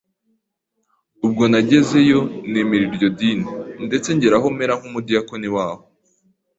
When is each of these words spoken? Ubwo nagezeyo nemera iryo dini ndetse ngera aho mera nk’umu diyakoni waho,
Ubwo 1.25 1.43
nagezeyo 1.51 2.19
nemera 2.51 2.83
iryo 2.89 3.07
dini 3.19 3.45
ndetse 3.87 4.07
ngera 4.15 4.35
aho 4.39 4.47
mera 4.57 4.73
nk’umu 4.79 4.99
diyakoni 5.07 5.49
waho, 5.55 5.81